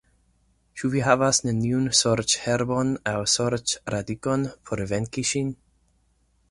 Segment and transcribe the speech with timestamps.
[0.79, 5.55] Ĉu vi havas neniun sorĉherbon aŭ sorĉradikon por venki ŝin?